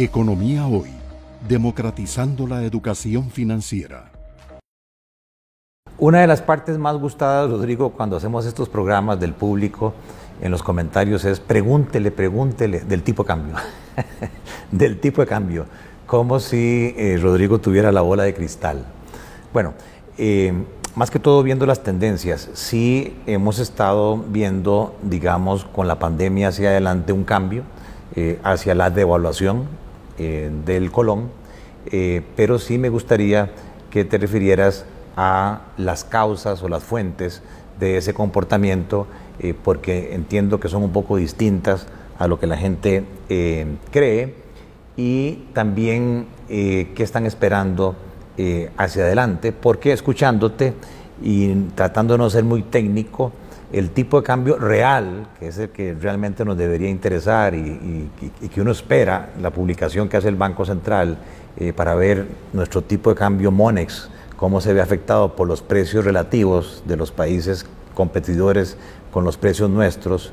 [0.00, 0.90] Economía Hoy,
[1.48, 4.12] democratizando la educación financiera.
[5.98, 9.94] Una de las partes más gustadas, Rodrigo, cuando hacemos estos programas del público
[10.40, 13.56] en los comentarios es pregúntele, pregúntele del tipo de cambio.
[14.70, 15.66] del tipo de cambio.
[16.06, 18.84] Como si eh, Rodrigo tuviera la bola de cristal.
[19.52, 19.74] Bueno,
[20.16, 20.52] eh,
[20.94, 26.68] más que todo viendo las tendencias, sí hemos estado viendo, digamos, con la pandemia hacia
[26.68, 27.64] adelante un cambio
[28.14, 29.87] eh, hacia la devaluación
[30.18, 31.30] del colón,
[32.36, 33.50] pero sí me gustaría
[33.90, 34.84] que te refirieras
[35.16, 37.42] a las causas o las fuentes
[37.80, 39.06] de ese comportamiento,
[39.40, 41.86] eh, porque entiendo que son un poco distintas
[42.18, 44.34] a lo que la gente eh, cree
[44.96, 47.96] y también eh, qué están esperando
[48.76, 50.72] hacia adelante, porque escuchándote
[51.20, 53.32] y tratando de no ser muy técnico,
[53.72, 58.10] el tipo de cambio real, que es el que realmente nos debería interesar y,
[58.52, 61.18] que uno espera, la publicación que hace el Banco Central
[61.76, 66.82] para ver nuestro tipo de cambio MONEX, cómo se ve afectado por los precios relativos
[66.86, 68.76] de los países competidores
[69.12, 70.32] con los precios nuestros.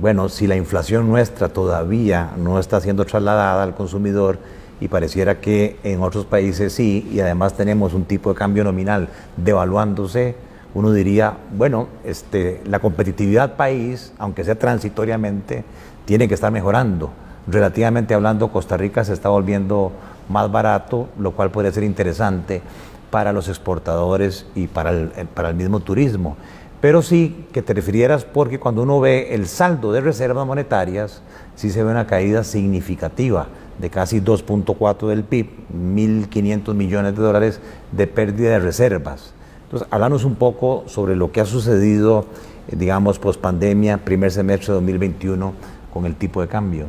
[0.00, 4.38] Bueno, si la inflación nuestra todavía no está siendo trasladada al consumidor
[4.80, 9.08] y pareciera que en otros países sí, y además tenemos un tipo de cambio nominal
[9.36, 10.34] devaluándose,
[10.74, 15.64] uno diría, bueno, este, la competitividad país, aunque sea transitoriamente,
[16.04, 17.10] tiene que estar mejorando.
[17.46, 19.92] Relativamente hablando, Costa Rica se está volviendo
[20.28, 22.62] más barato, lo cual podría ser interesante
[23.10, 26.36] para los exportadores y para el, para el mismo turismo.
[26.80, 31.22] Pero sí que te refirieras porque cuando uno ve el saldo de reservas monetarias,
[31.54, 33.46] sí se ve una caída significativa
[33.78, 37.60] de casi 2.4 del PIB, 1.500 millones de dólares
[37.92, 39.34] de pérdida de reservas.
[39.72, 42.26] Entonces, háblanos un poco sobre lo que ha sucedido,
[42.68, 45.54] eh, digamos, post pandemia, primer semestre de 2021,
[45.94, 46.88] con el tipo de cambio.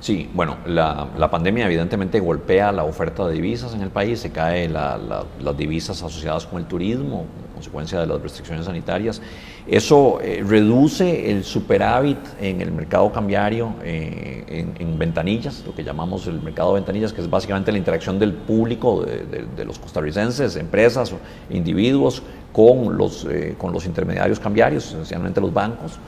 [0.00, 4.72] Sí, bueno, la, pandemia evidentemente golpea la oferta de divisas en el país, se caen
[4.72, 9.20] las divisas asociadas con el turismo, consecuencia de las restricciones sanitarias.
[9.66, 16.28] Eso eh, reduce el superávit en el mercado cambiario eh, en, ventanillas, lo que llamamos
[16.28, 21.12] el mercado de ventanillas, que es básicamente la interacción del público, de, los costarricenses, empresas,
[21.50, 25.98] individuos, con los, eh, con los intermediarios cambiarios, esencialmente los bancos.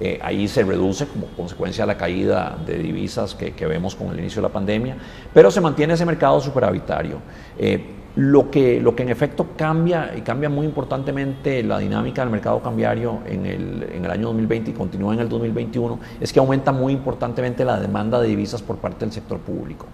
[0.00, 4.20] Eh, ahí se reduce como consecuencia de la caída de divisas que, vemos con el
[4.20, 4.96] inicio de la pandemia,
[5.34, 7.18] pero se mantiene ese mercado superavitario.
[7.58, 12.30] Eh, lo, que, lo que en efecto cambia, y cambia muy importantemente la dinámica del
[12.30, 16.38] mercado cambiario en el, en el año 2020 y continúa en el 2021, es que
[16.38, 19.86] aumenta muy importantemente la demanda de divisas por parte del sector público.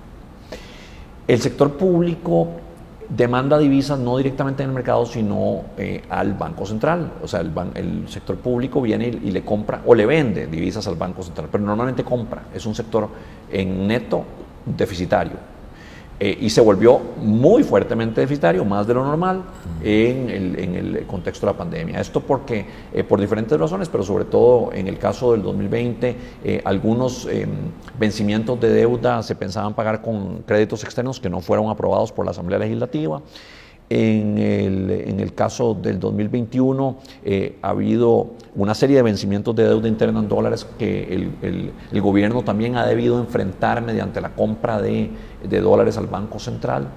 [1.27, 2.49] El sector público
[3.09, 7.13] demanda divisas no directamente en el mercado, sino eh, al Banco Central.
[7.23, 10.97] O sea, el, el sector público viene y, le compra o le vende divisas al
[10.97, 12.45] Banco Central, pero normalmente compra.
[12.55, 13.09] Es un sector
[13.51, 14.25] en neto
[14.65, 15.54] deficitario.
[16.25, 19.43] Eh, y se volvió muy fuertemente deficitario, más de lo normal,
[19.83, 22.01] en el, contexto de la pandemia.
[22.01, 22.65] Esto porque,
[22.95, 27.51] eh, por diferentes razones, pero sobre todo en el caso del 2020, eh, algunos em,
[27.99, 32.31] vencimientos de deuda se pensaban pagar con créditos externos que no fueron aprobados por la
[32.31, 33.21] Asamblea Legislativa.
[33.97, 40.19] En el, caso del 2021 eh, ha habido una serie de vencimientos de deuda interna
[40.19, 41.31] en dólares que
[41.93, 45.10] el, gobierno también ha debido enfrentar mediante la compra de,
[45.49, 46.88] dólares al Banco Central.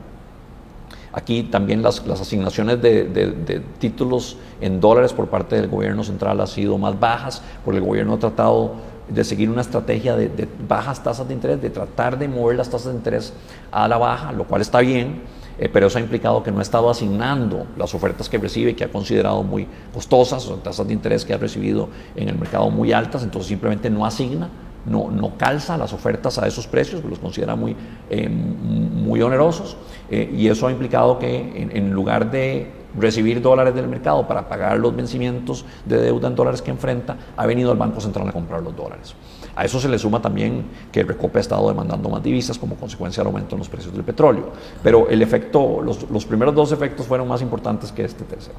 [1.13, 6.79] Aquí también las, asignaciones de, títulos en dólares por parte del gobierno central han sido
[6.79, 8.71] más bajas, porque el gobierno ha tratado
[9.07, 12.71] de seguir una estrategia de, de bajas tasas de interés, de tratar de mover las
[12.71, 13.33] tasas de interés
[13.71, 15.21] a la baja, lo cual está bien
[15.59, 18.83] eh, pero eso ha implicado que no ha estado asignando las ofertas que recibe, que
[18.83, 22.93] ha considerado muy costosas, o tasas de interés que ha recibido en el mercado muy
[22.93, 24.49] altas, entonces simplemente no asigna,
[24.85, 27.75] no, no calza las ofertas a esos precios, los considera muy,
[28.09, 29.75] eh, muy onerosos,
[30.09, 34.77] eh, y eso ha implicado que en lugar de recibir dólares del mercado para pagar
[34.77, 38.61] los vencimientos de deuda en dólares que enfrenta, ha venido al Banco Central a comprar
[38.61, 39.15] los dólares.
[39.55, 42.75] A eso se le suma también que el Recope ha estado demandando más divisas como
[42.75, 44.51] consecuencia del aumento en los precios del petróleo.
[44.83, 48.57] Pero el efecto, los, primeros dos efectos fueron más importantes que este tercero.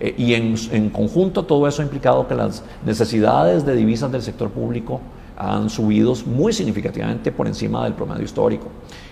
[0.00, 4.22] Eh, y en, en conjunto todo eso ha implicado que las necesidades de divisas del
[4.22, 5.00] sector público
[5.42, 8.68] han subido muy significativamente por encima del promedio histórico.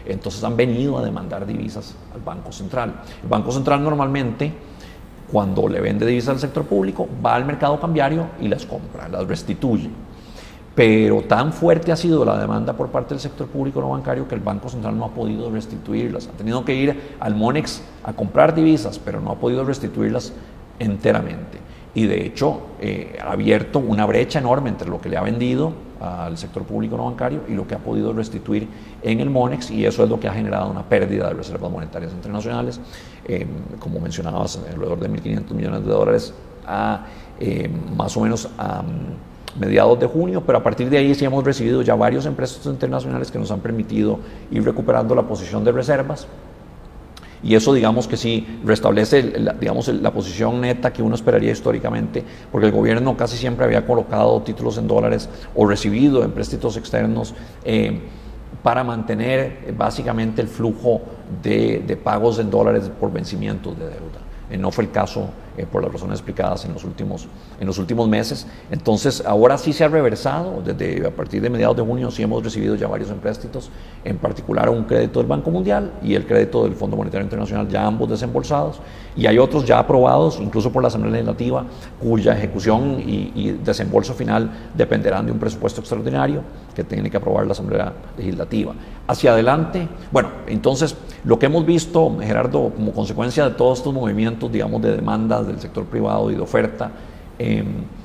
[0.07, 3.03] Entonces han venido a demandar divisas al Banco Central.
[3.23, 4.53] El Banco Central normalmente,
[5.31, 9.27] cuando le vende divisas al sector público, va al mercado cambiario y las compra, las
[9.27, 9.91] restituye
[10.75, 14.35] pero tan fuerte ha sido la demanda por parte del sector público no bancario que
[14.35, 16.29] el Banco Central no ha podido restituirlas.
[16.29, 20.33] Ha tenido que ir al MONEX a comprar divisas, pero no ha podido restituirlas
[20.79, 21.59] enteramente.
[21.93, 25.73] Y de hecho eh, ha abierto una brecha enorme entre lo que le ha vendido
[26.01, 28.67] al sector público no bancario y lo que ha podido restituir
[29.03, 32.13] en el MONEX y eso es lo que ha generado una pérdida de reservas monetarias
[32.13, 32.81] internacionales,
[33.27, 33.47] eh,
[33.79, 36.35] como mencionabas, alrededor de 1.500 millones de dólares
[36.67, 37.05] a
[37.39, 38.83] eh, más o menos a
[39.59, 43.31] mediados de junio, pero a partir de ahí sí hemos recibido ya varios empréstitos internacionales
[43.31, 44.21] que nos han permitido
[44.51, 46.27] ir recuperando la posición de reservas.
[47.43, 52.23] Y eso digamos que sí restablece la, digamos, la posición neta que uno esperaría históricamente,
[52.53, 57.35] porque el gobierno casi siempre había colocado títulos en dólares o recibido empréstitos externos
[57.65, 58.01] eh,
[58.63, 61.01] para mantener básicamente el flujo
[61.43, 64.21] de, de pagos en dólares por vencimientos de deuda.
[64.51, 67.27] Eh, no fue el caso eh, por las razones explicadas en los, últimos,
[67.59, 68.47] en los últimos meses.
[68.71, 72.43] Entonces, ahora sí se ha reversado, desde a partir de mediados de junio sí hemos
[72.43, 73.71] recibido ya varios empréstitos,
[74.05, 77.87] en particular un crédito del Banco Mundial y el crédito del Fondo Monetario Internacional, ya
[77.87, 78.81] ambos desembolsados,
[79.17, 81.65] y hay otros ya aprobados, incluso por la Asamblea Legislativa,
[82.01, 86.43] cuya ejecución y, y desembolso final dependerán de un presupuesto extraordinario
[86.75, 88.73] que tiene que aprobar la Asamblea Legislativa.
[89.07, 94.51] Hacia adelante, bueno, entonces lo que hemos visto, Gerardo, como consecuencia de todos estos movimientos,
[94.51, 94.93] digamos, de
[95.47, 96.91] del sector privado y de oferta,
[97.39, 97.65] eh,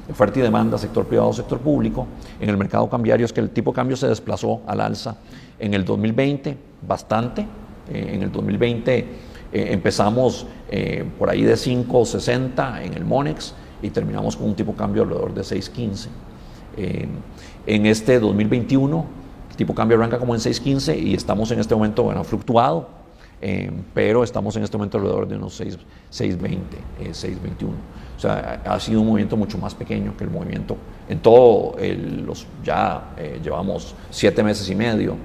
[0.09, 2.07] oferta y demanda, sector privado, sector público,
[2.39, 5.17] en el mercado cambiario es que el tipo de cambio se desplazó al alza
[5.59, 7.45] en el 2020 bastante.
[7.89, 9.07] Eh, en el 2020 eh,
[9.51, 14.77] empezamos eh, por ahí de 5.60 en el MONEX y terminamos con un tipo de
[14.77, 16.07] cambio alrededor de 6.15.
[17.67, 19.05] en este 2021
[19.49, 22.89] el tipo de cambio arranca como en 6.15 y estamos en este momento, bueno, fluctuado,
[23.41, 26.57] eh, pero estamos en este momento alrededor de unos 6.20,
[27.11, 27.69] 6.21.
[28.15, 30.77] O sea, ha sido un movimiento mucho más pequeño que el movimiento.
[31.09, 31.75] En todo,
[32.25, 35.15] los, ya eh, llevamos siete meses y medio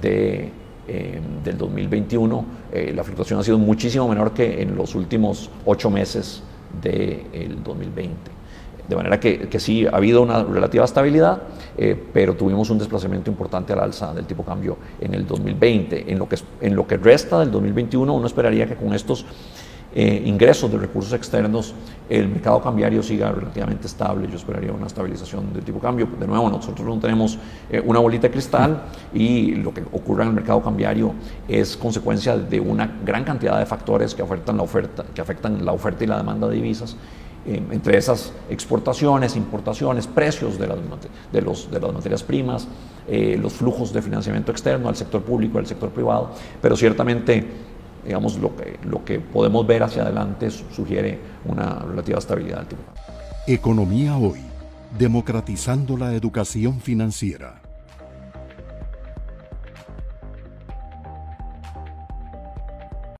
[0.00, 0.50] de,
[0.88, 2.44] eh, del 2021.
[2.92, 6.42] la fluctuación ha sido muchísimo menor que en los últimos ocho meses
[6.82, 8.33] del 2020.
[8.88, 11.42] De manera que, que, sí, ha habido una relativa estabilidad,
[11.76, 16.10] eh, pero tuvimos un desplazamiento importante al alza del tipo cambio en el 2020.
[16.12, 19.24] En lo que, en lo que resta del 2021, uno esperaría que con estos
[19.96, 21.72] eh, ingresos de recursos externos
[22.10, 24.28] el mercado cambiario siga relativamente estable.
[24.28, 26.08] Yo esperaría una estabilización del tipo cambio.
[26.18, 27.38] De nuevo, nosotros no tenemos
[27.70, 28.82] eh, una bolita de cristal
[29.14, 31.14] y lo que ocurre en el mercado cambiario
[31.46, 35.72] es consecuencia de una gran cantidad de factores que afectan la oferta, que afectan la
[35.72, 36.96] oferta y la demanda de divisas
[37.46, 40.78] entre esas exportaciones, importaciones, precios de las,
[41.32, 42.66] de los, de las materias primas,
[43.06, 46.30] eh, los flujos de financiamiento externo al sector público, al sector privado,
[46.62, 47.46] pero ciertamente,
[48.04, 52.82] digamos, lo que, lo que podemos ver hacia adelante sugiere una relativa estabilidad del tipo.
[53.46, 54.40] Economía hoy,
[54.98, 57.63] democratizando la educación financiera.